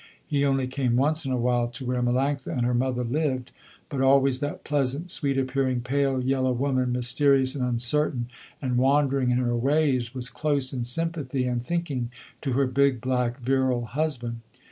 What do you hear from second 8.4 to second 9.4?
and wandering in